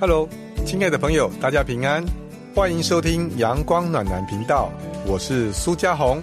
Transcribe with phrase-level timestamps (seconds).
[0.00, 0.26] Hello，
[0.64, 2.02] 亲爱的朋友，大家平安，
[2.54, 4.72] 欢迎收听阳光暖男频道，
[5.06, 6.22] 我是苏家红，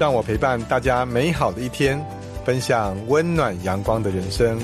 [0.00, 2.02] 让我陪伴大家美好的一天，
[2.46, 4.58] 分享温暖阳光的人生。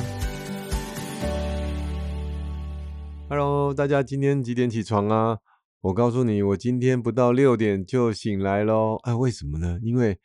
[3.29, 5.37] Hello，大家今天几点起床啊？
[5.83, 8.99] 我告诉你，我今天不到六点就醒来喽。
[9.03, 9.79] 哎，为什么呢？
[9.83, 10.19] 因为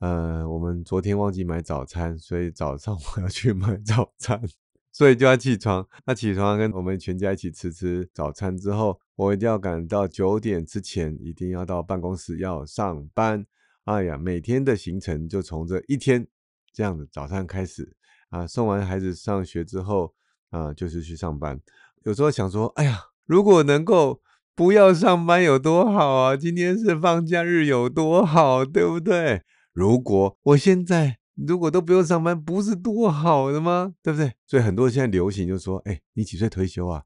[0.00, 4.42] 呃，我们昨天忘记买早餐，所以早上我要去买早餐，
[4.98, 5.86] 所以就要起床。
[6.06, 13.46] 那起床跟我们全家一起吃吃早餐之后，我一定要赶到九点之前，一定要到办公室要上班。
[13.84, 16.26] 哎呀，每天的行程就从这一天
[16.72, 17.94] 这样子早上开始
[18.30, 20.12] 啊，送完孩子上学之后
[20.50, 21.60] 啊，就是去上班。
[22.02, 24.20] 有时候想说，哎呀，如果能够
[24.56, 26.36] 不要上班有多好啊！
[26.36, 29.42] 今天是放假日有多好，对不对？
[29.72, 33.94] 如果我现在如果都不用上班，不是多好的吗？
[34.02, 34.32] 对不对？
[34.46, 37.04] 所以很多现在流行就说，哎，你几岁退休啊？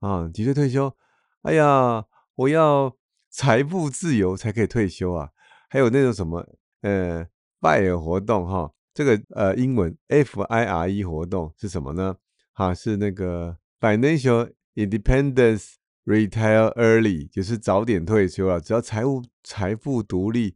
[0.00, 0.94] 啊，几岁退休？
[1.42, 2.96] 哎呀，我要
[3.30, 5.30] 财富自由才可以退休啊！
[5.68, 6.46] 还有那种什么，
[6.82, 7.26] 呃，
[7.60, 12.16] 拜尔活动哈，这个呃英文 F I R E 活动是什么呢？
[12.52, 13.56] 哈，是那个。
[13.80, 18.60] Financial independence, retire early，就是早点退休了。
[18.60, 20.54] 只要财务财富独立，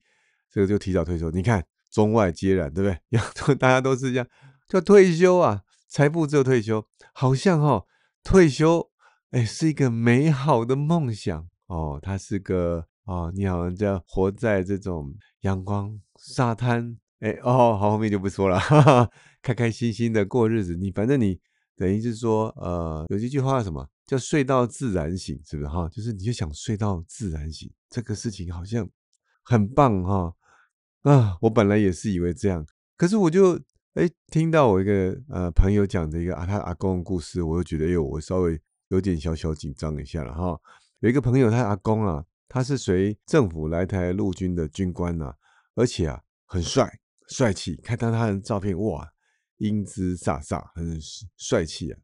[0.50, 1.30] 这个就提早退休。
[1.30, 1.64] 你看
[1.94, 2.90] 中外皆然，对不
[3.46, 3.54] 对？
[3.54, 4.26] 大家都是这样，
[4.68, 7.86] 叫退休啊，财富只有退休，好像哦，
[8.24, 8.90] 退休
[9.30, 20.74] 哎是一个美好的梦想哦，它是个哦，你好像在活在这种阳光沙滩哎哦，好后面就不说了，哈哈，开开心心的过日子。
[20.74, 21.38] 你反正你。
[21.76, 25.88] 等于是说，呃，有一句话什么叫“睡到自然醒”，是不是哈？
[25.88, 28.88] 就是你就想睡到自然醒，这个事情好像
[29.42, 30.32] 很棒哈
[31.04, 31.38] 啊！
[31.40, 32.66] 我本来也是以为这样，
[32.98, 33.58] 可是我就
[33.94, 40.60] 哎听到我一个呃朋友讲的一个啊他阿公的故事，我就觉得哎，我稍微有点小小紧张一下了哈。
[41.00, 45.32] 有一个朋友他阿公啊，他是随政府来台陆军的军官呐，
[45.74, 46.90] 而且啊很帅
[47.28, 49.08] 帅气，看到他的照片哇。
[49.58, 50.98] 英姿飒飒，很
[51.36, 51.98] 帅气啊！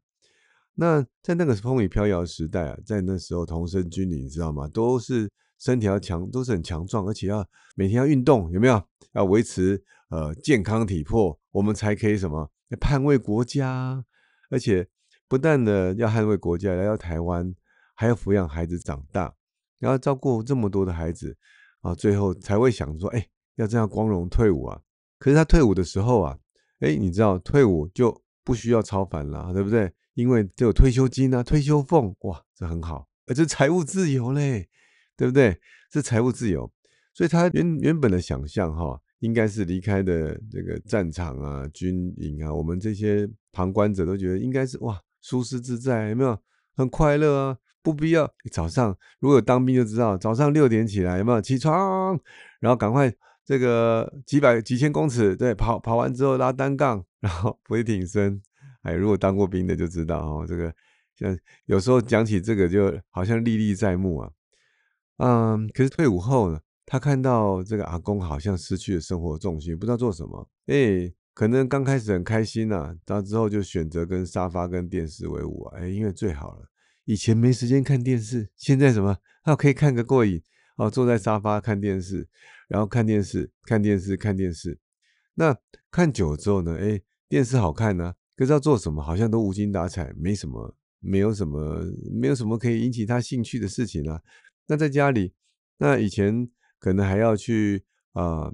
[0.73, 4.69] 那在那个风雨飘摇时代啊，在那时候同生军旅，你知道吗？
[4.69, 5.29] 都是
[5.61, 8.81] 身体要强，都是很强壮，而且要每天要运动，有没有？
[9.13, 14.03] 要维持呃健康体魄，我们才可以什么捍卫国家。
[14.49, 14.87] 而且
[15.27, 17.53] 不但呢要捍卫国家，来到台湾
[17.93, 19.33] 还要抚养孩子长大，
[19.77, 21.37] 然后照顾这么多的孩子
[21.81, 23.27] 啊，最后才会想说，哎，
[23.57, 24.81] 要这样光荣退伍啊！
[25.19, 26.37] 可是他退伍的时候啊。
[26.79, 29.93] 哎，你知道退伍就不需要超凡了，对不对？
[30.15, 34.67] 因为这有退休金啊，退休俸，哇，这很好，而且财务自由嘞，
[35.21, 35.55] 对不对？
[35.93, 36.67] 是财务自由，
[37.13, 46.35] 所以他原原本的想象哈，应该是离开的这个战场啊、军营啊，我们这些旁观者都觉得应该是哇，舒适自在，有没有？
[46.75, 52.19] 很快乐啊，不必要早上如果当兵就知道，早上六点起来有没有起床，
[52.59, 53.13] 然后赶快。
[53.43, 58.41] 这个几百几千公尺，对，跑跑完之后拉单杠，然后俯挺身。
[58.83, 60.73] 哎，如果当过兵的就知道哦，这个
[61.15, 64.31] 像有时候讲起这个就好像历历在目啊。
[65.23, 70.49] 嗯，可是退伍后呢，他看到这个阿公好像失去了生活重心，不知道做什么。
[70.65, 75.77] 哎，可能刚开始很开心呐，到之后就选择跟沙发跟电视为伍啊。
[75.77, 76.65] 哎，因为最好了，
[77.05, 80.41] 以前没时间看电视，现在什么，啊可以看个过瘾。
[80.77, 82.27] 哦，坐在沙发看电视，
[82.67, 84.79] 然后看电视，看电视，看电视。
[85.35, 85.55] 那
[85.91, 86.75] 看久了之后呢？
[86.79, 86.99] 哎，
[87.29, 94.19] 电视好看呢，可是要做什么，好像都无精打采，没什么，没有什么，没有什么可以引起他兴趣的事情啊。
[94.71, 95.33] 那在家里，
[95.79, 96.49] 那以前
[96.79, 97.83] 可能还要去
[98.13, 98.49] 啊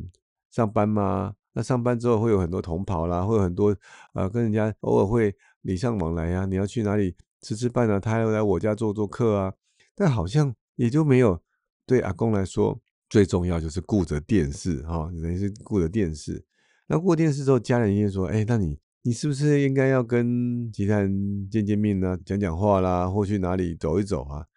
[0.49, 1.35] 上班嘛。
[1.53, 3.77] 那上班之后会有很多同袍啦，会有很多
[4.13, 6.47] 啊跟人家偶尔会礼尚往来啊。
[6.47, 7.99] 你要去哪里吃吃饭啊？
[7.99, 9.53] 他要来我家做做客啊。
[9.93, 11.39] 但好像也就没有。
[11.85, 16.43] 对阿公来说，最重要就是顾着电视哈，等于是顾着电视。
[16.87, 22.17] 那过电视之后，家人一定说：“哎，那你你是不是应该要跟其他人见见面呢？
[22.25, 24.47] 讲讲话啦，或去哪里走一走啊？”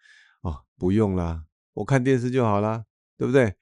[0.41, 1.43] 哦，不用啦，
[1.73, 2.85] 我看电视就好啦，
[3.17, 3.55] 对不对？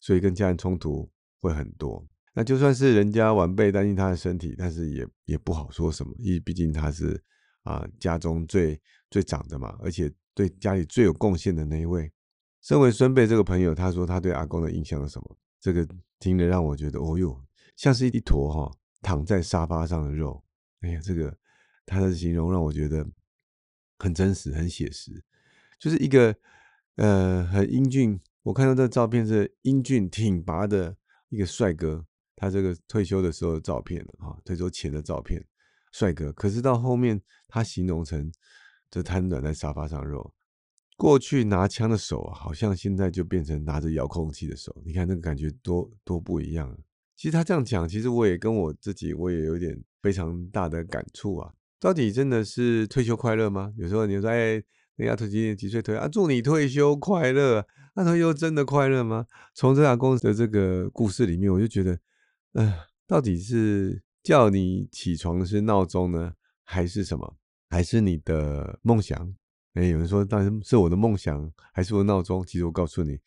[0.00, 2.06] 所以跟家人冲突会很多。
[2.34, 7.20] 那就算是人家晚辈担心他的身体，但是也也不好说什么，因为毕竟他是
[7.64, 8.80] 啊家中最
[9.10, 12.12] 最长的嘛，而且对家里最有贡献的那一位。
[12.60, 15.36] 身为孙辈这个朋友，他说他对阿公的印象是什么？
[15.60, 15.86] 这个
[16.20, 17.44] 听了让我觉得，哦哟，
[17.76, 20.44] 像是一坨哈躺在沙发上的肉。
[20.80, 21.36] 哎呀，这个
[21.86, 23.04] 他的形容让我觉得
[23.98, 25.24] 很真实、很写实，
[25.78, 26.32] 就是一个
[26.98, 28.20] 呃很英俊。
[28.42, 30.96] 我看到这照片是英俊挺拔的
[31.30, 32.04] 一个帅哥，
[32.36, 35.44] 他这个退休的时候的照片了哈，退休前的照片，
[35.92, 36.32] 帅哥。
[36.32, 38.30] 可是到后面他形容成
[38.90, 40.32] 这瘫软在沙发上肉。
[40.96, 44.74] 过去拿枪的手，好像现在就变成拿着遥控器的手。
[44.84, 46.70] 你看那个感觉多多不一样。
[46.70, 46.76] 啊
[47.18, 51.52] 其实他这样讲，其实我也跟我自己，我也有点非常大的感触啊。
[51.80, 53.74] 到底真的是退休快乐吗？
[53.76, 54.62] 有时候你说，哎，
[54.98, 56.08] 人家退几几岁退啊？
[56.08, 57.64] 祝你退休快乐。
[57.94, 59.26] 那退休真的快乐吗？
[59.54, 61.98] 从这家公司的这个故事里面，我就觉得，
[62.54, 62.72] 嗯，
[63.06, 66.32] 到底是叫你起床是闹钟呢，
[66.64, 67.36] 还是什么？
[67.70, 69.34] 还是你的梦想？
[69.74, 72.44] 哎，有人说，当然是我的梦想，还是我的闹钟？
[72.44, 73.18] 其实我告诉你，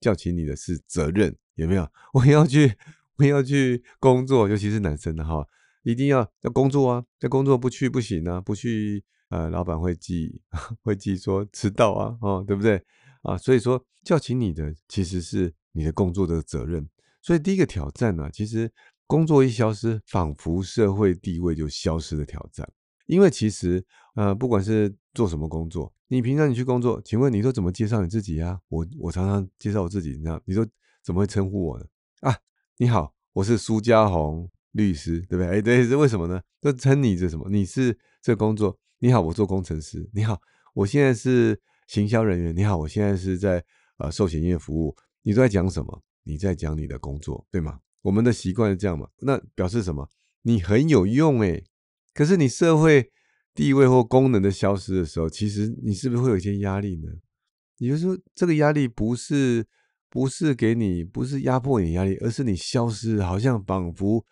[0.00, 1.88] 叫起你的是责任，有没有？
[2.14, 2.72] 我要去，
[3.16, 5.46] 我要去工作，尤其是男生的哈，
[5.82, 7.04] 一定要要工作啊！
[7.18, 10.40] 在工作不去不行啊，不去，呃，老板会记，
[10.82, 12.80] 会记说迟到啊，哦，对不对？
[13.22, 16.88] 啊，所以说叫起你的其实是你的工作的责任。
[17.22, 18.70] 所以第一个挑战呢，其实
[19.06, 22.70] 工作一消失，仿佛社会地位就消失的挑战。
[23.06, 23.84] 因为其实，
[24.14, 28.60] 呃，不管是做什么工作，你平常你去工作，请问你都怎么介绍你自己呀？
[28.68, 30.66] 我我常常介绍我自己，你知道，你说
[31.04, 31.84] 怎么会称呼我呢？
[32.20, 32.36] 啊，
[32.78, 35.46] 你好，我是苏家红律师，对不对？
[35.48, 36.40] 哎，对，是为什么呢？
[36.60, 37.48] 都称你这什么？
[37.50, 38.78] 你是这工作？
[39.02, 40.06] 你好，我做工程师。
[40.12, 40.38] 你好，
[40.74, 42.54] 我现在是行销人员。
[42.54, 43.64] 你好，我现在是在
[43.96, 44.94] 呃寿险业服务。
[45.22, 46.02] 你都在讲什么？
[46.22, 47.80] 你在讲你的工作，对吗？
[48.02, 49.08] 我们的习惯是这样嘛？
[49.20, 50.06] 那表示什么？
[50.42, 51.62] 你很有用哎。
[52.12, 53.10] 可是你社会
[53.54, 57.08] 地位或功能的消失的时候，其实你是不是会有一些压力呢？
[57.78, 59.66] 也就是说，这个压力不是
[60.10, 64.26] 不是给你，不是压迫你压力，而是你消失，好像仿佛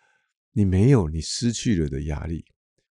[0.51, 2.45] 你没有，你失去了的压力。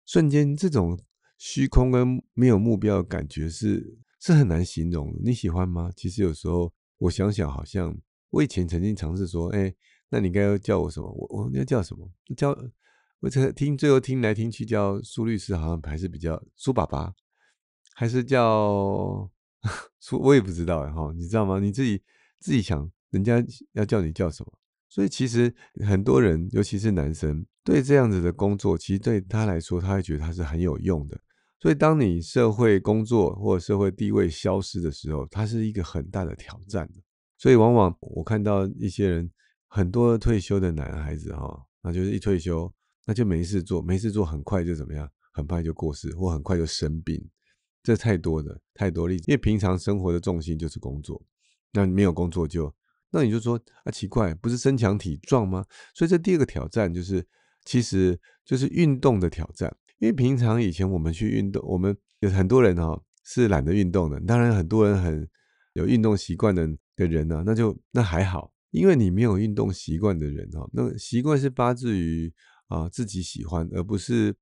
[0.04, 0.98] 瞬间这种
[1.38, 5.16] 虚空跟没有目标的感觉是是很难形容。
[5.24, 5.90] 你喜欢吗？
[5.96, 7.96] 其实有时候我想想，好像
[8.30, 9.74] 我以前曾经尝试说，哎，
[10.10, 11.10] 那你应该要叫我什么？
[11.10, 12.10] 我我要叫什么？
[12.36, 12.54] 叫。
[13.20, 17.12] 我这听最后听来听去叫苏律师，好像还是比较苏爸爸，
[17.96, 19.28] 还是叫
[19.98, 21.58] 苏，我也不知道哈，你知道吗？
[21.58, 22.00] 你自己
[22.38, 24.52] 自己想，人家要叫你叫什么？
[24.88, 25.52] 所以其实
[25.84, 31.20] 很多人，尤其是男生，对这样子的工作，其实对他来说，他会觉得他是很有用的。
[31.60, 36.88] 所以当你社会工作或社会地位消失的时候，它是一个很大的挑战
[37.36, 39.30] 所以往往我看到一些人，
[39.66, 42.72] 很多退休的男孩子哈，那就是一退休。
[43.06, 45.10] 那就没事做，没事做，很快就怎么样？
[45.32, 47.18] 很快就过世，或很快就生病，
[47.82, 49.24] 这太多的太多例子。
[49.28, 51.24] 因为平常生活的重心就是工作，
[51.72, 52.70] 那没有工作就，
[53.10, 55.64] 那你就说啊，奇怪，不是身强体壮吗？
[55.94, 57.26] 所以这第二个挑战就是，
[57.64, 59.74] 其实就是运动的挑战。
[59.98, 65.28] 因为平常以前我们去运动，我们有很多人哈是懒得运动的，当然很多人很
[65.74, 72.32] 有运动习惯的的人呢，那就那还好，因为你没有运动习惯的人哈，那习惯是发自于。
[72.68, 74.36] 啊，自己喜欢，而不是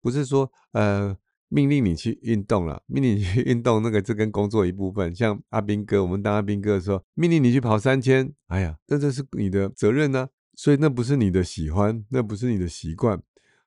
[0.00, 1.16] 不是说呃
[1.48, 5.12] 命令你去运动了，命令你去运动，那个这跟工作一部分。
[5.12, 13.20] 像阿兵哥，我们当阿兵哥的时候，命令你去跑三千，哎呀，那这是你的责任呢，所以那不是你的喜欢，那不是你的习惯。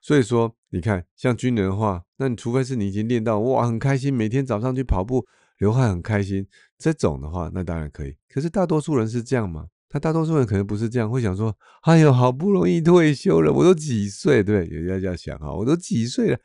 [0.05, 5.25] 所以说，你看像军人的话，那你除非是你已经练到哇很开心，每天早上去跑步
[5.57, 6.45] 流汗很开心，
[6.77, 8.15] 这种的话，那当然可以。
[8.29, 9.65] 可是大多数人是这样吗？
[9.89, 11.57] 那大多数人可能不是这样，会想说
[11.89, 16.39] ：“哎呦，好不容易退休了，我都几岁，对不对？”有人这样想哈，我都几岁了，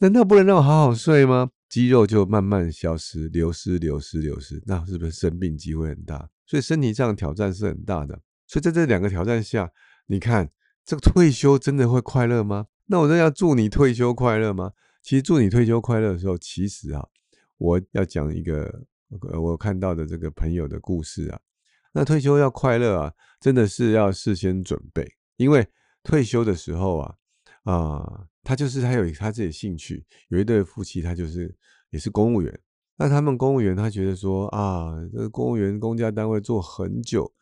[0.00, 1.48] 难道不能让我好好睡吗？
[1.70, 6.28] 肌肉就慢慢消失、流失、流失、流失，那是不是生病机会很大？
[6.46, 8.20] 所以身体上的挑战是很大的。
[8.46, 9.70] 所以在这两个挑战下，
[10.08, 10.50] 你看
[10.84, 12.66] 这个退休真的会快乐吗？
[12.86, 14.72] 那我真要祝你退休快乐吗？
[15.02, 17.06] 其实祝你退休快乐的时候，其实啊，
[17.58, 18.82] 我要讲一个
[19.40, 21.40] 我看到的这个朋友的故事啊。
[21.92, 25.66] 那退休要快乐啊，真的是要事先准备，因为
[26.02, 27.14] 退休的时候啊，
[27.64, 31.56] 啊，他就是他有他自己的兴趣，有一对夫妻，他就是
[31.90, 32.60] 也是公务员，
[32.96, 37.32] 那他们公务员，他觉得说啊，这个公务员公家单位做很久，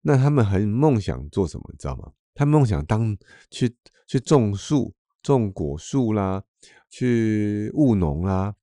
[0.00, 2.12] 那他们很梦想做什么，你知道吗？
[2.38, 3.18] 他梦想当
[3.50, 3.74] 去
[4.06, 6.44] 去种树、种果树啦，
[6.88, 8.54] 去务农啦，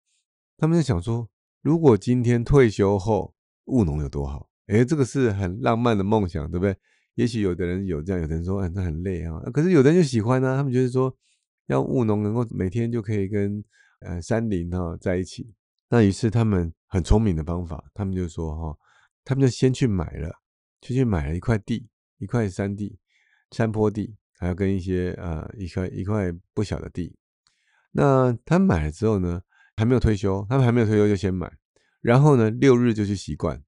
[0.55, 1.27] 他们就想说，
[1.61, 4.47] 如果今天退休后务农有多好。
[4.67, 6.73] 哎，这个是很浪漫的梦想，对不对？
[7.15, 9.41] 也许有的人有这样，有的人说，哎，那很累啊。
[9.53, 11.13] 可是有的人就喜欢呢，他们觉得说，
[11.67, 13.61] 要务农能够每天就可以跟
[13.99, 15.53] 呃山林哈在一起。
[15.89, 18.77] 那于是他们很聪明的方法，他们就说哈，
[19.25, 20.31] 他们就先去买了，
[20.79, 21.85] 就去买了一块地，
[22.19, 22.97] 一块山地、
[23.51, 27.15] 山坡地，还要跟一些呃一块一块不小的地。
[27.91, 29.41] 那他买了之后呢，
[29.75, 31.51] 还没有退休，他们还没有退休就先买，
[32.01, 33.63] 然后呢，六日就去习惯。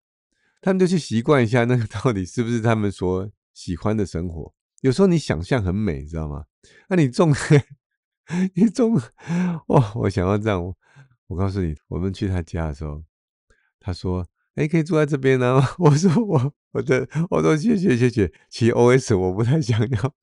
[0.60, 4.54] 他们就去习惯一下那个 到底是不是他们所喜欢的生活。
[4.82, 6.46] 有时候你想象很美，知道吗？
[6.90, 7.34] 那你种，
[8.56, 9.00] 你种，
[9.68, 9.94] 哇！
[9.96, 10.62] 我想要这样，
[11.28, 13.02] 我告诉你，我们去他家的时候，
[13.80, 20.16] 他说：“哎，可以住在这边呢。”我说：“我我的，我说谢谢谢谢。”其实 O S 我不太想要，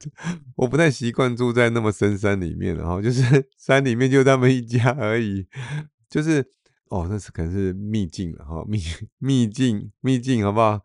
[0.56, 3.22] 我不太习惯住在那么深山里面，然后就是
[3.58, 5.46] 山里面就他们一家而已，
[6.08, 6.44] 就是
[6.90, 8.80] 哦，那是可能是秘境了哈，秘
[9.18, 10.80] 秘境秘境，好不好？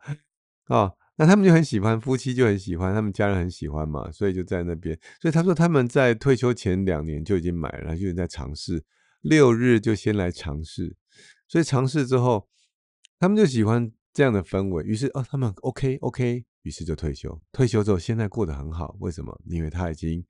[0.65, 0.91] 啊。
[1.21, 4.97] 那他们就很喜欢，夫妻就很喜欢，他们家人很喜欢嘛，所以就在那边。
[5.21, 8.85] 所以他说他们在退休前两年就已经买了，就在尝试。
[9.21, 10.95] 六日就先来尝试，
[11.45, 12.47] 所以尝试之后，
[13.19, 14.83] 他们就喜欢这样的氛围。
[14.83, 17.39] 于是哦，他们 OK OK，于是就退休。
[17.51, 18.95] 退休之后，现在过得很好。
[18.99, 19.39] 为什么？
[19.45, 20.25] 因为他已经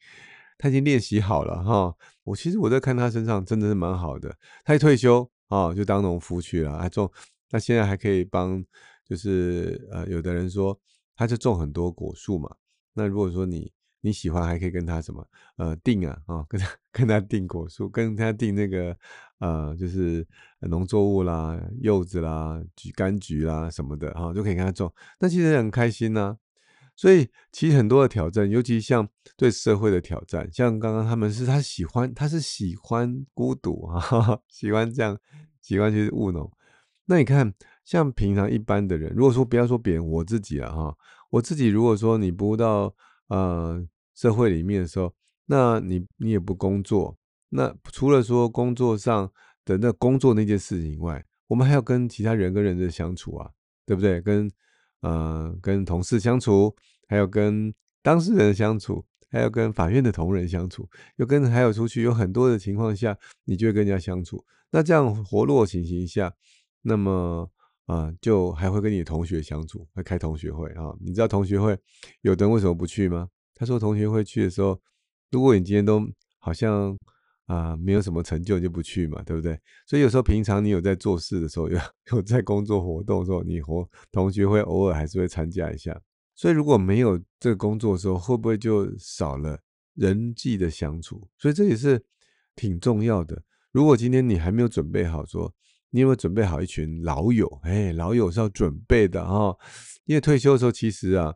[0.58, 1.96] 他已经练习好了哈。
[2.24, 4.36] 我其实我在看他身上真的是蛮好的。
[4.64, 7.12] 他一退休啊，就当农夫去了，还种。
[7.52, 8.64] 那现在还可以帮。
[9.10, 10.80] 就是呃，有的人说
[11.16, 12.56] 他就种很多果树嘛。
[12.94, 18.96] 那如果说你你喜欢，还可以跟他什么呃订啊啊，跟他 跟他订果树，跟他订那个
[19.40, 20.26] 呃，就是
[20.62, 24.94] 农作物啦、柚子啦、橘柑橘啦什么的哈，就可以跟他种。
[25.20, 26.38] 那其实很开心呐。
[26.96, 34.02] 所以其实很多的挑战，尤其像对社会的挑战，像刚刚他们是他喜欢，他是喜欢孤独啊，
[34.48, 35.18] 喜欢这样，
[35.62, 36.52] 喜欢去务农。
[37.06, 37.54] 那你看。
[37.86, 40.96] 像平常一般的人，如果说不要说别人，我自己啊哈，
[41.32, 42.94] 我自己如果说你不到
[43.30, 45.12] 呃社会里面的时候，
[45.48, 47.18] 那你你也不工作，
[47.50, 49.32] 那除了说工作上
[49.66, 53.50] 的那工作那件事情以外，我们还要跟其他人跟人的相处啊，
[53.86, 54.22] 对不对？
[54.22, 54.50] 跟
[55.02, 56.76] 呃跟同事相处，
[57.08, 60.88] 还有跟当事人相处，还有跟法院的同仁相处，
[61.18, 64.44] 又跟还有出去有很多的情况下，你就会跟人家相处。
[64.72, 66.34] 那这样活络情形下，
[66.82, 67.50] 那么。
[67.90, 70.94] 啊，就还会跟你同学相处，会开同学会啊。
[71.02, 71.76] 你知道同学会
[72.22, 73.28] 有的人为什么不去吗？
[73.56, 74.80] 他说同学会去的时候，
[75.32, 76.00] 如果你今天都
[76.38, 76.96] 好像
[77.50, 79.60] 啊没有什么成就，就不去嘛，对不对？
[79.88, 81.78] 所以有时候平常你有在做事的时候，有
[82.14, 86.00] 有在工作活动的时候，你和同学会偶尔还是会参加一下。
[86.36, 89.60] 所以如果没有这个工作的时候，会不会就少了
[89.96, 91.28] 人际的相处？
[91.38, 92.02] 所以这也是
[92.56, 93.42] 挺重要的。
[93.72, 95.54] 如果今天你还没有准备好说。
[95.92, 97.48] 你有没有准备好一群老友？
[97.64, 99.58] 哎，老友是要准备的哈，
[100.06, 101.34] 因为退休的时候，其实啊，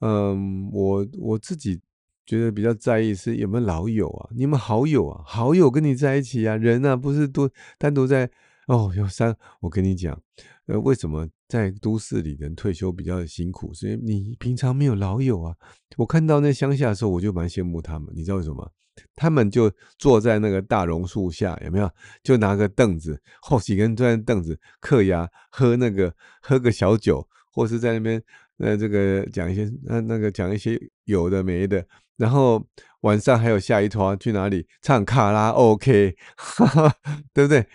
[0.00, 1.78] 嗯，我我自己
[2.26, 8.28] 觉得比较在意是有没有老友啊，你们好友啊，好友跟你在一起啊，人呢不是都单独在
[8.66, 10.20] 哦，有三，我跟你讲，
[10.66, 13.72] 呃，为什么在都市里人退休比较辛苦？
[13.72, 15.54] 是因为你平常没有老友啊。
[15.96, 18.68] 我看到那乡下的时候，我就蛮羡慕他们，你知道为什么？
[19.14, 21.88] 他们就坐在那个大榕树下，有没有？
[22.24, 28.20] 就拿个凳子，后几个人坐在凳子嗑牙，喝那个喝个小酒，或是在那边
[28.58, 32.66] 呃这个讲一些那那个讲一些有的没的，然后
[33.02, 36.94] 晚上还有下一团去哪里唱卡拉 OK，哈 哈
[37.32, 37.66] 对不对？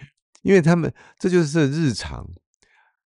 [0.41, 2.27] 因为他们这就是日常，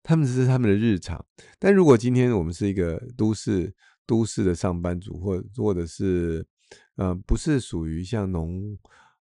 [0.03, 1.25] 他们是他们的日常。
[1.57, 3.73] 但如果今天我们是一个都市
[4.05, 6.45] 都市的上班族，或或者是
[6.95, 8.77] 呃，不是属于像农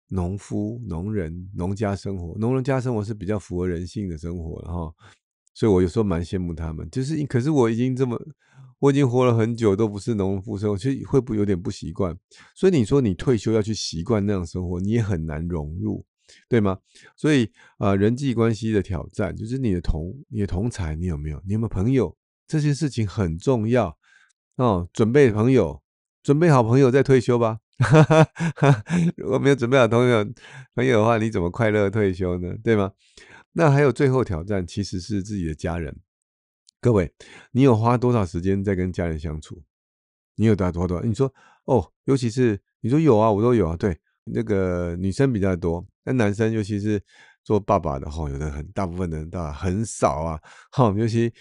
[0.09, 4.93] 农夫、农人、农家生活，农人家生活是比较符合人性的生活，哈。
[5.55, 8.19] 所以我有时候蛮羡慕他们，就是可是我已经这么，
[8.80, 12.16] 我已经活了很久，都不是农夫生活，其实会不会有点不习惯？
[12.54, 16.04] 所以你说你退休要去习惯那样生活，你也很难融入，
[16.49, 16.78] 对吗？
[17.16, 21.40] 所以啊，人际关系的挑战，就是你的同你的同才，你有没有？
[21.46, 22.16] 你有没有朋友？
[22.46, 23.96] 这些事情很重要
[24.56, 25.80] 哦，准备朋友。
[26.22, 27.60] 准备好朋友再退休吧。
[29.16, 30.22] 如果没有准备好朋友
[30.75, 32.54] 朋友的话，你怎么快乐退休呢？
[32.62, 32.92] 对吗？
[33.52, 35.96] 那还有最后挑战，其实是自己的家人。
[36.80, 37.12] 各位，
[37.52, 39.62] 你有花多少时间在跟家人相处？
[40.37, 41.02] 你有多多多？
[41.02, 41.32] 你说
[41.66, 43.76] 哦，尤其是你说有啊，我都有啊。
[43.76, 47.02] 对，那个女生比较多，那男生尤其是
[47.44, 50.40] 做爸爸的哈，有的很大部分的人大很少啊。
[50.72, 51.32] 哈，尤其。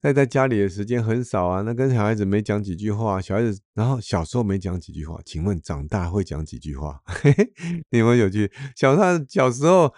[0.00, 7.00] 那在家里的时间很少啊，那跟小孩子没讲几句话，小孩子然后小时候没讲几句话，请问长大会讲几句话？
[7.06, 7.52] 嘿嘿
[7.90, 8.50] 你们有趣？
[8.74, 9.94] 小他小时候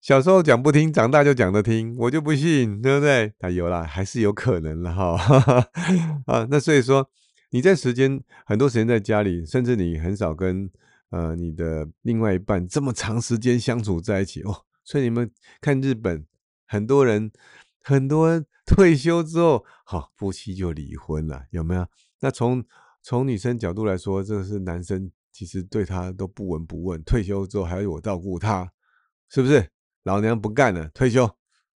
[0.00, 3.32] 小时候讲不听，长大就讲得听，我就不信，对不对？
[3.38, 5.68] 他有啦，还是有可能了哈。
[6.26, 7.08] 啊，那所以说
[7.50, 10.70] 你在时间很多时间在家里，甚至你很少跟
[11.10, 14.64] 呃你的另外一半这么长时间相处在一起哦。
[14.84, 16.24] 所以你们看日本
[16.66, 17.30] 很多人
[17.82, 18.42] 很多。
[18.66, 21.84] 退休之后，好夫妻就离婚了，有没有？
[22.20, 22.62] 那从
[23.02, 27.02] 从女生角度来说，这个是男生其实对她都不闻不问。
[27.02, 28.70] 退休之后还要我照顾她，
[29.30, 29.70] 是不是？
[30.04, 31.30] 老娘不干了，退休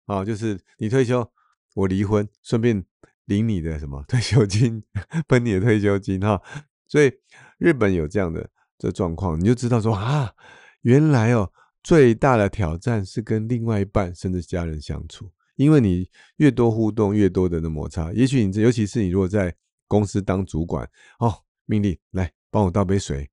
[0.06, 0.24] 啊！
[0.24, 1.30] 就是你退休，
[1.74, 2.84] 我离婚，顺便
[3.26, 4.82] 领你的什么 退休金，
[5.28, 6.40] 分你的退休金哈。
[6.86, 7.12] 所以
[7.58, 10.32] 日本有这样的这状况，你就知道说啊，
[10.80, 18.10] 原来哦，最大的挑战是跟另外一半甚至家人相处，因为你越多互动，越多的那摩擦。
[18.14, 19.54] 也许你这，尤其是你如果在
[19.86, 21.32] 公司当主管，哦，
[21.66, 23.30] 命令来帮我倒杯水，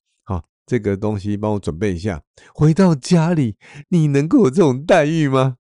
[0.65, 2.21] 这个东西帮我准备一下。
[2.53, 3.57] 回到家里，
[3.89, 5.57] 你能够有这种待遇吗？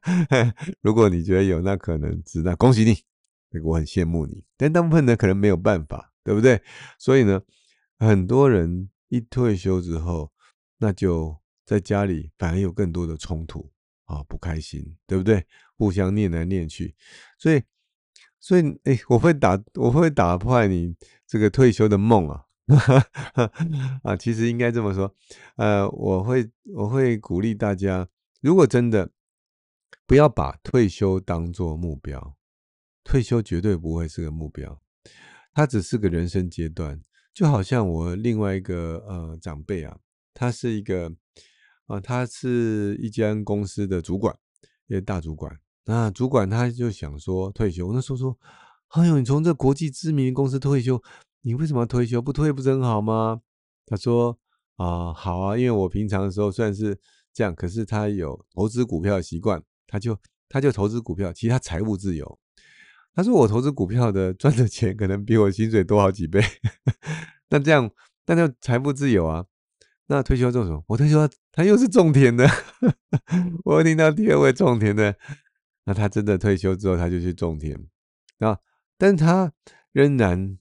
[0.82, 4.44] 如果你觉得有，那可能值那恭喜你，我很羡慕你。
[4.56, 6.62] 但大部分呢，可能没有办法，对不对？
[6.98, 7.40] 所以呢，
[7.98, 10.32] 很多人一退休之后，
[10.78, 11.38] 那就。
[11.66, 13.70] 在家里反而有更多的冲突
[14.06, 15.46] 啊，不开心，对不对？
[15.76, 16.96] 互相念来念去，
[17.38, 17.62] 所以，
[18.40, 20.96] 所以，哎，我会打，我会打破你
[21.28, 22.46] 这个退休的梦啊，
[24.04, 25.14] 啊，其实应该这么说，
[25.56, 28.08] 呃，我会，我会鼓励大家，
[28.40, 29.10] 如果真的
[30.06, 32.36] 不要把退休当做目标，
[33.04, 34.80] 退休绝对不会是个目标，
[35.52, 37.00] 它只是个人生阶段，
[37.34, 39.98] 就好像我另外一个呃长辈啊，
[40.32, 41.14] 他是一个。
[41.90, 44.32] 啊，他是一间公司的主管，
[44.86, 45.58] 一个大主管。
[45.86, 47.92] 那主管他就想说退休。
[47.92, 48.38] 那时候说，
[48.90, 51.02] 哎呦，你从这国际知名公司退休，
[51.42, 52.20] 你为什么要退休？
[52.20, 53.40] 不退不是很好吗？
[53.86, 54.38] 他说
[54.76, 56.98] 啊，好啊，因为我平常的时候算是
[57.32, 60.18] 这样，可是他有投资股票的习惯，他就
[60.48, 62.38] 他就投资股票，其实他财务自由。
[63.12, 66.40] 他说我投资股票的赚的钱可能比我薪水多好几倍。
[67.50, 67.90] 那这样
[68.26, 69.44] 那就财富自由啊。
[70.06, 70.84] 那退休做什么？
[70.86, 72.48] 我退休，他又是种田的。
[73.64, 75.16] 我听到第二位种田的，
[75.84, 77.76] 那他真的退休之后，他就去种田
[78.38, 78.58] 啊。
[78.96, 79.52] 但他
[79.92, 80.58] 仍然，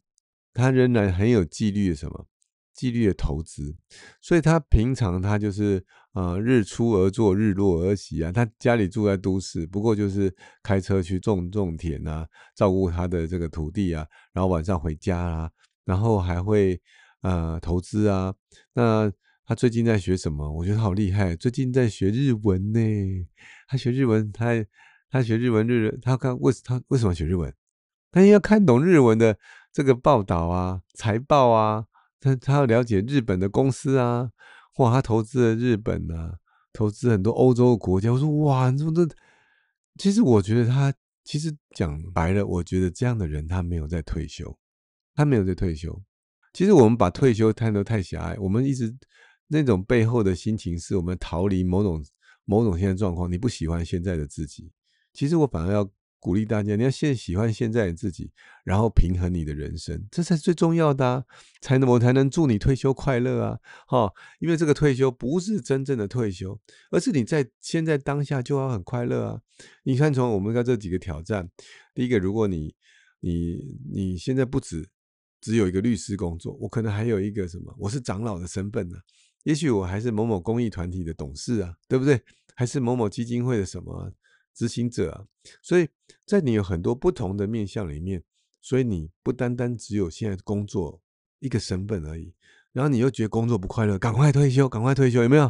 [0.60, 2.28] 他仍然很有纪律的什么？
[2.74, 3.76] 纪律的投资。
[4.22, 8.32] 所以他平常他就是呃日出而作，日落而息啊。
[8.32, 15.50] 他家里住在都市，不过就是开车去种种田啊，照顾他的这个土地啊，然后晚上回家啦，
[15.86, 16.82] 然后还会
[17.22, 18.34] 呃投资啊。
[18.74, 19.12] 那
[19.46, 20.52] 他最近在学什么？
[20.52, 21.36] 我觉得好厉害。
[21.36, 22.80] 最近在学日文呢。
[23.68, 24.54] 他学日文，他
[25.10, 27.54] 他学日文日，他看为他为什么学日文？
[28.12, 29.38] 他要看懂日文的
[29.72, 31.86] 这个报道啊、财报啊。
[32.20, 34.32] 他他要了解日本的公司啊。
[34.78, 36.38] 哇，他投资了日本啊，
[36.74, 38.12] 投资很多欧洲的国家。
[38.12, 39.08] 我说哇，你说这，
[39.98, 44.58] 其实我觉得他其实讲白了，我觉得这样的人他没有在退休，
[45.16, 46.02] 他没有在退休。
[46.54, 48.96] 其实我们把退休看得太狭隘，我们一直。
[49.52, 52.06] 那种背后的心情是我们逃离某种
[52.46, 54.72] 某种现在状况，你不喜欢现在的自己。
[55.12, 58.32] 其实我反而要鼓励大家，你要先喜欢现在的自己，
[58.66, 61.24] 然后平衡你的人生，这才是最重要的啊！
[61.62, 63.60] 才能我才能祝你退休快乐啊！
[63.88, 66.60] 哈，因为这个退休不是真正的退休，
[66.92, 69.42] 而是你在现在当下就要很快乐啊！
[69.84, 71.50] 你看，从我们看这几个挑战，
[71.94, 72.76] 第一个，如果你
[73.22, 74.90] 你你现在不止
[75.40, 78.98] 只有一个律师工作，我可能还有一个什么，我是长老的身份呢？
[79.46, 82.22] 也许我还是某某公益团体的董事啊，对不对？
[82.56, 84.12] 还是某某基金会的什么
[84.60, 85.24] 执行者啊？
[85.62, 85.88] 所以
[86.26, 88.22] 在你有很多不同的面向里面，
[88.60, 91.02] 所以你不单单只有现在工作
[91.40, 92.34] 一个身份而已。
[92.74, 95.50] 然后你又觉得工作不快乐，赶快退休，赶快退休，有没有？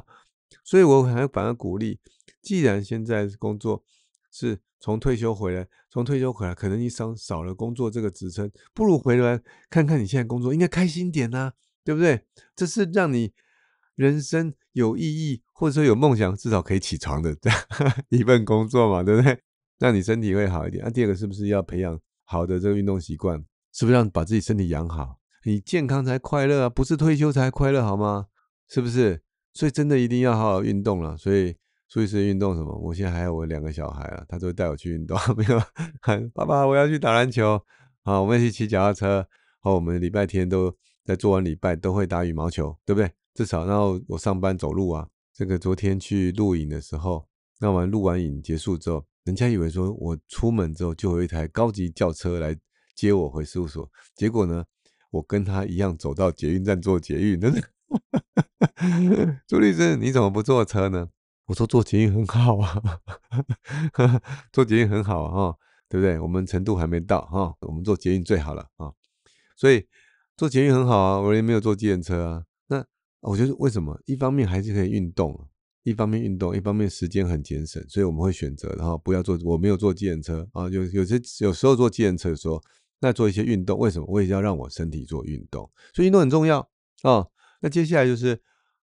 [0.64, 2.00] 所以我还反而鼓励，
[2.40, 3.84] 既然现在工作
[4.32, 9.42] 是从退休回来，从退休回来，可能你少少了工作这个职称，不如回来
[9.72, 12.28] 看看你现在工作应该开心点呐，对不对？
[12.56, 13.34] 这是让你。
[14.00, 17.60] 人生有意义，或者说有梦想，至少可以起床的 这样
[18.08, 19.38] 一份工作嘛，对不对？
[19.78, 20.82] 让你身体会好一点。
[20.86, 23.44] 那第二个是不是要培养好的这个运动习惯？
[23.74, 25.18] 是不是让把自己身体养好？
[25.44, 28.28] 你健康才快乐啊，不是退休才快乐好吗？
[28.70, 29.22] 是不是？
[29.54, 31.18] 所以真的一定要好好运动了。
[31.18, 31.58] 所以，
[31.90, 32.74] 所以是运动什么？
[32.78, 35.18] 我现在还有我两个小孩啊，他都会带我去运动。
[35.36, 35.60] 没有，
[36.34, 37.62] 爸爸，我要去打篮球。
[38.06, 39.28] 好，我们一起骑脚踏车。
[39.60, 43.12] 好，我们礼拜天都在做完礼拜都会打羽毛球，对不对？
[43.40, 45.08] 至少，然后我上班走路啊。
[45.34, 47.26] 这个昨天去录影的时候，
[47.62, 52.60] 那完录完影结束之后，人家以为说我出门之后就有一台高级轿车来
[52.94, 53.90] 接我回事务所。
[54.14, 54.66] 结果呢，
[55.12, 57.40] 我跟他一样走到捷运站坐捷运。
[57.40, 57.62] 真的，
[59.48, 61.08] 朱律师，你怎么不坐车呢？
[61.46, 62.82] 我说坐捷运很好啊，
[64.52, 65.56] 坐捷运很好啊，
[65.88, 66.20] 对不对？
[66.20, 68.92] 我们程度还没到哈，我们坐捷运最好了啊。
[69.56, 69.88] 所以
[70.36, 72.44] 坐捷运很好啊，我也没有坐计程车啊。
[73.22, 74.00] 我觉得为什么？
[74.06, 75.48] 一方面还是可以运动，
[75.84, 79.38] 一方面运动，一方面时间很节省，所以我们会选择，然后不要坐。
[79.44, 82.64] 我没有坐计程车啊，有有些有时候坐计程车说，
[83.02, 84.06] 那做一些运动，为什么？
[84.08, 86.70] 我也要让我身体做运动，所以运动很重要
[87.02, 87.28] 啊。
[87.62, 88.42] 那接下来就是，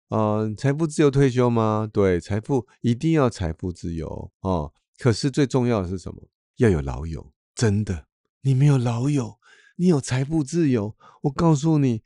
[0.10, 1.88] 嗯，财富自由退休吗？
[1.92, 4.72] 对，财富一定要财富自由啊。
[4.98, 6.28] 可是最重要的是什么？
[6.58, 8.08] 要有老友，真的，
[8.42, 9.38] 你没有老友，
[9.76, 12.02] 你有财富自由，我告诉你。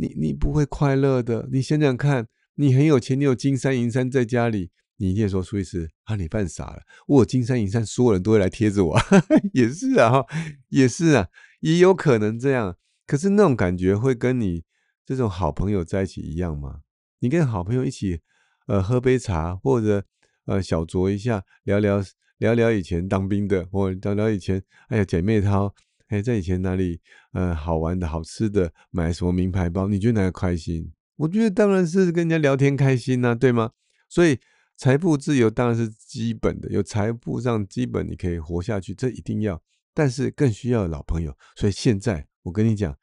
[0.00, 1.46] 你你不会快乐的。
[1.52, 6.80] 你想想看，你很有钱，你有金山银山在家里，你一定说苏律师啊，你犯傻了。
[7.06, 8.98] 我有金山银山，所有人都会来贴着我，
[9.52, 10.24] 也是啊，
[10.70, 11.28] 也是啊，
[11.60, 12.76] 也有可能这样。
[13.06, 14.62] 可是那种感觉会跟你
[15.04, 16.80] 这种好朋友在一起一样吗？
[17.18, 18.20] 你跟好朋友一起，
[18.68, 20.02] 呃，喝杯茶，或者
[20.46, 22.02] 呃小酌一下，聊聊
[22.38, 25.74] 聊聊以前当兵的，或聊聊以前，哎呀姐妹淘，
[26.10, 27.00] 哎在以前哪里
[27.32, 30.92] 呃好玩的好吃的，买什么名牌包，你觉得哪个开心？
[31.16, 33.72] 我觉得当然是跟人家聊天开心呐，对吗？
[34.08, 34.38] 所以
[34.76, 39.60] 财富自由当然是基本的，有财富上基本你可以活下去，这一定要，
[39.92, 41.36] 但是更需要老朋友。
[41.56, 42.94] 所以现在我跟你讲。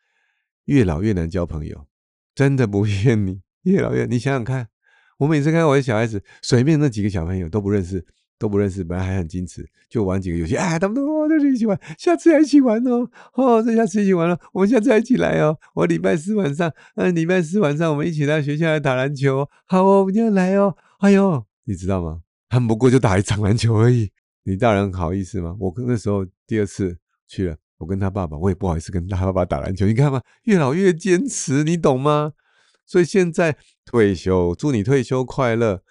[0.67, 1.88] 越老越难交朋友，
[2.36, 3.41] 真的不骗你。
[3.62, 4.67] 越老越，你想想看，
[5.20, 8.06] 我每次看我的小孩子，随便那几个小朋友都不认识，
[8.39, 15.58] 都不认识，本来还很矜持，就玩几个游戏，哎，他们都哦都一起玩，下次还一起玩哦，哦，这下次一起玩了，我们下次还一起来哦。
[15.73, 20.76] 我礼拜四晚上，嗯，礼拜四晚上我们一起到学校来打篮球，好哦，我们要来哦。
[21.00, 22.21] 哎呦，你知道吗？
[22.50, 24.12] 他们不过就打一场篮球而已，
[24.43, 25.56] 你大人好意思吗？
[25.60, 26.97] 我跟那时候第二次
[27.28, 27.58] 去了。
[27.80, 29.86] 我跟他爸爸，我也不好意思跟他爸爸打篮球。
[29.86, 32.34] 你看嘛，越老越坚持，你懂吗？
[32.88, 35.84] 所以现在退休，祝你退休快乐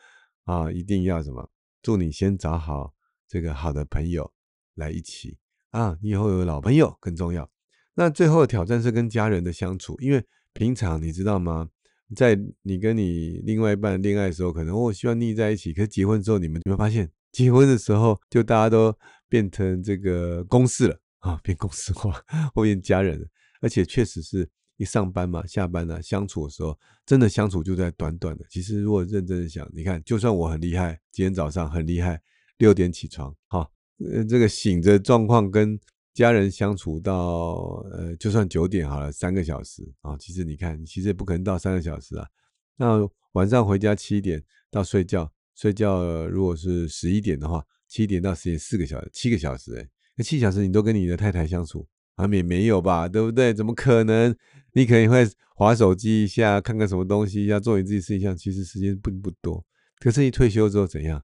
[0.46, 0.72] 啊！
[0.72, 1.48] 一定要什么？
[1.86, 2.92] 祝你先找好
[3.28, 4.32] 这个好的朋友
[4.74, 5.38] 来一起
[5.70, 5.96] 啊！
[6.02, 7.48] 你以后有老朋友更重要。
[7.94, 10.20] 那最后的挑战是跟家人的相处，因为
[10.52, 11.68] 平常你知道吗？
[12.16, 18.92] 在你跟你另外一半恋爱的时候，可能我希望腻在一起，可是结婚之后，你们有没有发现，结婚的时候就大家都
[19.28, 21.00] 变成这个公事了？
[21.20, 22.20] 啊，变公司化，
[22.52, 28.44] 或变家人，而且确实是一上班嘛，下班了相处的时候，真的相处就在短短的。
[28.48, 32.20] 其实如果认真的想，你看，就算我很厉害，今天早上很厉害，
[32.58, 35.78] 六点起床，哈，呃，这个醒着状况跟
[36.12, 42.26] 家人相处到呃，就算九点好了，三个小时啊，其实你看，其实也不可能到三个小时啊。
[42.76, 49.88] 那晚上回家七点到睡觉，睡觉如果是十一点的话，七点到十点四个小时，七个小时，哎。
[50.18, 51.86] 那七小时你都跟你的太太相处，
[52.16, 53.54] 啊，也没有吧，对不对？
[53.54, 54.34] 怎么可能？
[54.72, 59.64] 你可能会划手机一下，看看什么东西，要做你自己事情，其实时间并不多。
[60.00, 61.22] 可是，一退休之后怎样？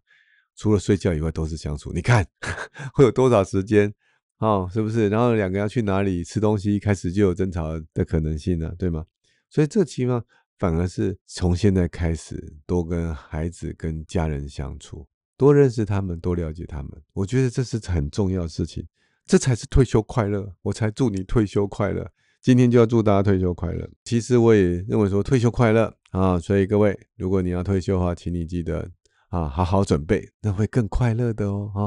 [0.55, 1.93] 除了睡觉以外，都是相处。
[1.93, 2.27] 你看
[2.95, 3.93] 会有多少时间？
[4.39, 5.09] 哦，是不是？
[5.09, 9.05] 然后两个要去哪里吃东西，一开始就有争吵的可能性了，对吗？
[9.51, 10.23] 所以这期呢，
[10.59, 15.07] 反而是从现在开始多跟孩子、跟家人相处。
[15.37, 18.87] 多认识他们，多了解他们，我觉得这是很重要的事情，
[19.27, 20.55] 这才是退休快乐。
[20.63, 23.89] 我才祝你退休快乐，今天就要祝大家退休快乐。
[24.05, 28.91] 其实我也认为说退休快乐啊，所以各位，如果你要退休的话，请你记得
[29.29, 31.71] 啊，好好准备，那会更快乐的哦。
[31.75, 31.81] 啊，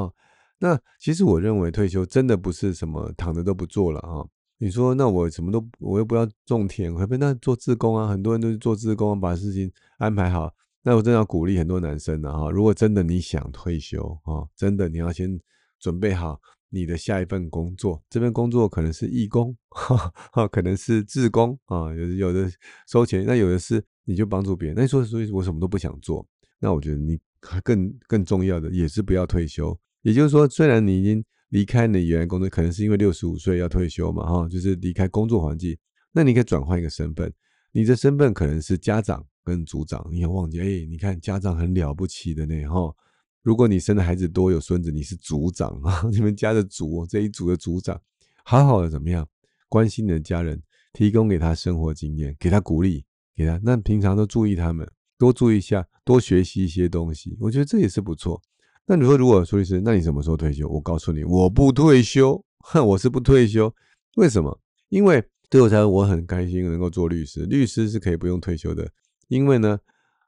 [0.59, 4.25] 那其实我认为退休真的不是什么躺着都不做了啊。
[4.57, 8.07] 你说那我什么都我又不要种田，会不会那做自工啊？
[8.07, 10.49] 很多人都是做自工，把事情安排好。
[10.81, 15.37] 那我真的要鼓励很多男生的哈，如果真的你想退休啊，真的你要先
[15.79, 18.03] 准备好你的下一份工作。
[18.09, 22.49] 这份工作可能是义工， 哈，可能是志工啊，有有的
[22.87, 24.75] 收钱，那有的是你就帮助别人。
[24.75, 26.27] 那你说，所以我什么都不想做，
[26.59, 27.19] 那我觉得你
[27.63, 29.77] 更更重要的也是不要退休。
[30.01, 35.77] 也就是说，虽然你已经离开你原来工作，可能是因为六十五岁要退休嘛，哈，就是离开工作环境，
[36.11, 37.33] 那你可以转换一个身份，
[37.71, 39.25] 你的身份可能是家长。
[39.45, 40.65] 跟组长，你也忘记哎？
[40.89, 42.91] 你看家长很了不起的呢，哈！
[43.45, 48.01] 如果你生的孩子多有孙子，你是组长啊， 你们家的组这一组的组长，
[48.43, 49.27] 好好的怎么样？
[49.69, 50.59] 关心你的家人，
[50.93, 53.05] 提供给他生活经验，给他鼓励，
[53.35, 58.41] 给他那平常都注意他们，多注意一下，多学习一些东西，我觉得这也是不错。
[58.87, 60.67] 那你说，如果苏律师，那你什么时候退休？
[60.67, 63.71] 我告诉你，我不退休，哼，我是不退休。
[64.15, 64.59] 为什么？
[64.89, 68.89] 因为对我才我很开心能够做律师，律师是可以不用退休的。
[69.27, 69.77] 因为呢，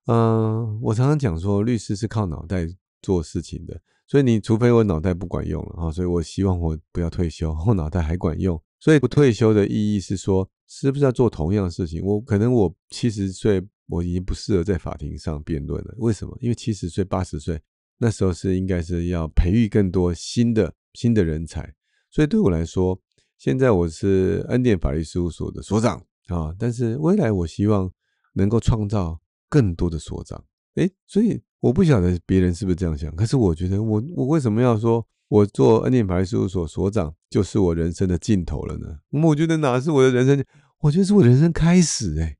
[0.05, 2.67] 嗯，我常常讲说，律师是靠脑袋
[3.07, 8.61] 做事情的，所以你除非我脑袋不管用了啊，所以我希望我不要退休， 我脑袋还管用。
[8.79, 12.03] 所以不退休的意义是说，是不是要做同样的事情？
[12.03, 15.95] 我可能我七十岁我已经不适合在法庭上辩论了。
[15.99, 16.37] 为什么？
[16.41, 17.57] 因为七十岁、八十岁
[17.97, 21.73] 那时候是应该是要培育更多新的新的人才。
[22.11, 22.99] 所以对我来说，
[23.37, 27.89] 现在我是恩典法律事务所的所长啊，但是未来我希望。
[28.33, 38.87] 能够创造更多的所长，哎，所以我不晓得别人是不是这样想，可是我觉得我我为什么要说我做恩典法律事务所所长就是我人生的尽头了呢？
[39.23, 40.43] 我觉得哪是我的人生，
[40.79, 42.19] 我觉得是我人生开始。
[42.19, 42.37] 哎，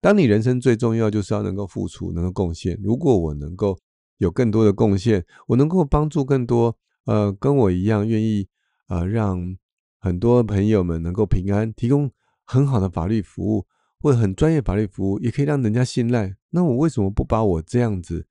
[0.00, 2.78] 当你人生最重要就是要能够付出，能够贡献。
[2.82, 3.78] 如果我能够
[4.18, 6.76] 有更多的贡献，我能够帮助更多
[7.06, 8.46] 呃跟我一样愿意
[8.88, 9.56] 呃让
[9.98, 12.10] 很多朋友们能够平安，提供
[12.44, 13.66] 很好的法律服务。
[14.00, 16.32] 或者很专业法律服务，也可以让人家信赖。
[16.50, 18.24] 那我为什么不把我这样子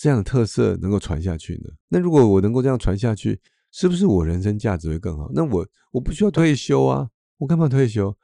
[0.00, 1.70] 这样的特色能够传下去呢？
[1.88, 3.40] 那如果我能够这样传下去，
[3.72, 5.28] 是不是我人生价值会更好？
[5.34, 7.08] 那我我不需要退休啊，
[7.38, 8.16] 我干嘛退休？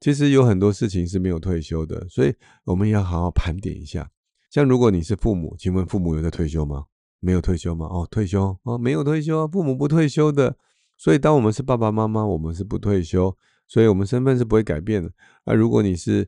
[0.00, 4.10] 其实有很多事情是没有退休的，所以我们也要好好盘点一下。
[4.50, 6.84] 像如果你是父母，请问父母有在退休吗？
[7.20, 7.84] 没有退休吗？
[7.86, 10.56] 哦，退休哦，没有退休啊，父母不退休的。
[10.96, 13.36] 所以当我们是爸爸妈妈，我们是不退休，
[13.66, 15.12] 所以我们身份是不会改变的。
[15.44, 16.26] 那如果你是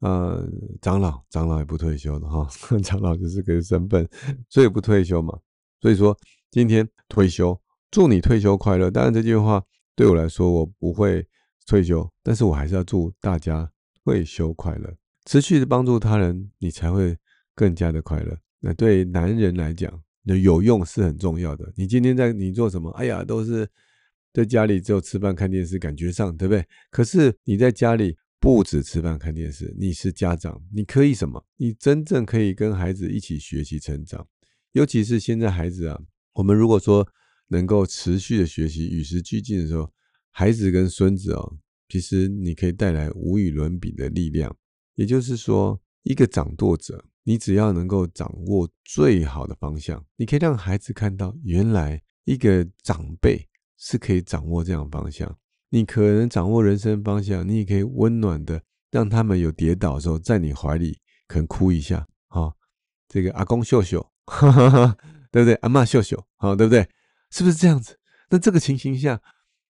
[0.00, 0.48] 呃
[0.80, 2.48] 长老，长老也不退休的哈，
[2.82, 4.08] 长老就是个身份，
[4.48, 5.38] 所以不退休嘛。
[5.80, 6.16] 所以说
[6.50, 8.90] 今天退休，祝你退休快乐。
[8.90, 9.62] 当然这句话
[9.94, 11.26] 对我来说，我不会
[11.66, 13.70] 退休，但是我还是要祝大家
[14.04, 14.94] 退休快乐，
[15.26, 17.16] 持续的帮助他人，你才会。
[17.58, 18.38] 更加的快乐。
[18.60, 21.72] 那对男人来讲，那有用是很重要的。
[21.74, 22.88] 你今天在你做什么？
[22.92, 23.68] 哎呀，都是
[24.32, 26.64] 在家里只有吃饭看电视，感觉上对不对？
[26.92, 31.44] 可是你在家里不止吃饭看电视，你是家长，你可以什么？
[31.56, 34.26] 你真正可以跟孩子一起学习成长。
[34.72, 36.00] 尤其是现在孩子啊，
[36.34, 37.06] 我们如果说
[37.48, 39.92] 能够持续的学习，与时俱进的时候，
[40.30, 41.56] 孩子跟孙子哦，
[41.88, 44.56] 其实你可以带来无与伦比的力量。
[44.94, 47.04] 也就是说，一个掌舵者。
[47.24, 53.46] 你只要能够掌握最好的方向，你可以让孩子看到，原来一个长辈
[53.76, 55.38] 是可以掌握这样方向。
[55.70, 62.52] 你可能掌握人生方向，你也可以温暖的让他们有跌倒的时候，在你怀里可能哭一下，哈，
[63.08, 64.96] 这个阿公秀秀， 哈哈哈
[65.30, 65.54] 对不对？
[65.56, 66.88] 阿妈秀秀，好，对不对？
[67.30, 67.98] 是不是这样子？
[68.30, 69.20] 那这个情形下，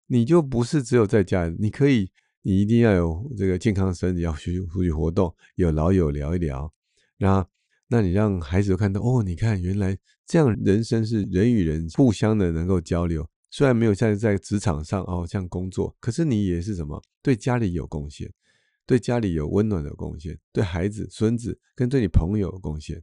[0.06, 2.10] 你就不是只有在家，你可以，
[2.42, 6.72] 你一定要有这个健康的身体，要去出去活动，有老友聊一聊。
[7.18, 7.44] 那，
[7.88, 13.28] 那你让孩子看到哦，你看，原来这样人生是人与人互相的能够交流。
[13.50, 18.30] 虽然没有像在职场上哦这样工作，可是你也是什么对家里有贡献，
[18.86, 23.02] 对家里有温暖的贡献，对孩子、孙子跟对你朋友有贡献。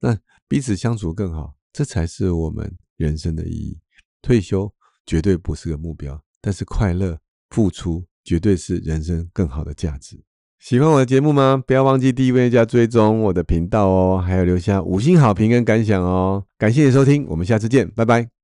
[0.00, 3.78] 那彼此相处更好，这才是我们人生的意义。
[4.20, 4.72] 退休
[5.06, 7.18] 绝对不是个目标，但是快乐
[7.50, 10.22] 付出绝对是人生更好的价值。
[10.58, 11.62] 喜欢我的节目吗？
[11.66, 16.44] 不要忘记订阅加追踪我的频道哦，还有留下五星好评跟感想哦。
[16.58, 18.37] 感谢收听，我们下次见，拜拜。